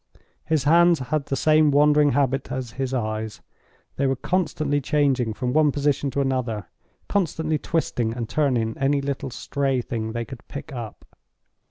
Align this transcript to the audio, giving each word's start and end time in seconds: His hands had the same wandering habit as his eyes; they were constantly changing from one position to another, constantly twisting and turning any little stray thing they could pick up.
His 0.45 0.63
hands 0.63 0.97
had 0.97 1.27
the 1.27 1.35
same 1.35 1.69
wandering 1.69 2.13
habit 2.13 2.51
as 2.51 2.71
his 2.71 2.91
eyes; 2.91 3.39
they 3.97 4.07
were 4.07 4.15
constantly 4.15 4.81
changing 4.81 5.31
from 5.35 5.53
one 5.53 5.71
position 5.71 6.09
to 6.09 6.21
another, 6.21 6.65
constantly 7.07 7.59
twisting 7.59 8.11
and 8.11 8.27
turning 8.27 8.75
any 8.79 8.99
little 8.99 9.29
stray 9.29 9.79
thing 9.79 10.13
they 10.13 10.25
could 10.25 10.41
pick 10.47 10.73
up. 10.73 11.05